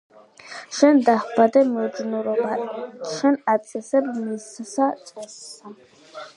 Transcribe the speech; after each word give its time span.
შენ 0.77 1.01
დაჰბადე 1.09 1.63
მიჯნურობა, 1.73 2.57
შენ 3.13 3.39
აწესებ 3.55 4.11
მისსა 4.17 4.89
წესსა 5.11 5.79